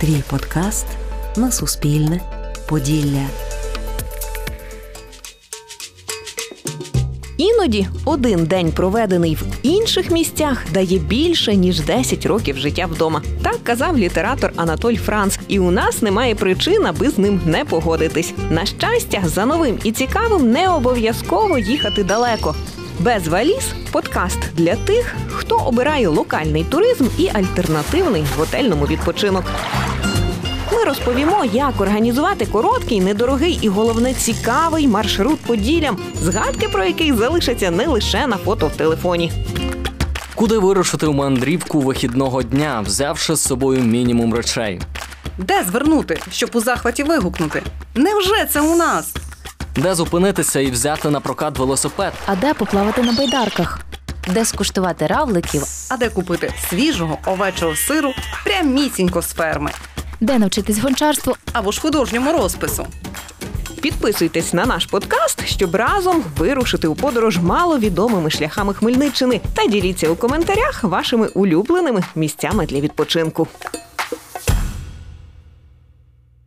[0.00, 0.86] Твій подкаст
[1.36, 2.20] на Суспільне.
[2.68, 3.26] Поділля.
[7.36, 13.22] Іноді один день, проведений в інших місцях, дає більше ніж 10 років життя вдома.
[13.42, 15.38] Так казав літератор Анатоль Франц.
[15.48, 18.34] І у нас немає причин, аби з ним не погодитись.
[18.50, 22.54] На щастя, за новим і цікавим не обов'язково їхати далеко.
[23.00, 29.44] Без валіз подкаст для тих, хто обирає локальний туризм і альтернативний готельному відпочинок.
[30.72, 37.70] Ми розповімо, як організувати короткий, недорогий і головне цікавий маршрут поділям, згадки про який залишаться
[37.70, 39.32] не лише на фото в телефоні.
[40.34, 44.80] Куди вирушити у мандрівку вихідного дня, взявши з собою мінімум речей?
[45.38, 47.62] Де звернути, щоб у захваті вигукнути?
[47.94, 49.14] Невже це у нас?
[49.78, 52.12] Де зупинитися і взяти на прокат велосипед?
[52.26, 53.78] А де поплавати на байдарках?
[54.28, 55.62] Де скуштувати равликів?
[55.90, 58.12] А де купити свіжого овечого сиру
[58.44, 59.70] прямісінько з ферми
[60.20, 61.36] Де навчитись гончарству?
[61.52, 62.86] або ж художньому розпису?
[63.82, 70.16] Підписуйтесь на наш подкаст, щоб разом вирушити у подорож маловідомими шляхами Хмельниччини та діліться у
[70.16, 73.48] коментарях вашими улюбленими місцями для відпочинку.